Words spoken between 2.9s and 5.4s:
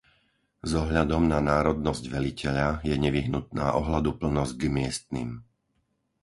nevyhnutná ohľaduplnosť k miestnym.